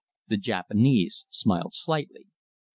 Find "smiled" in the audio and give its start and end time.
1.29-1.75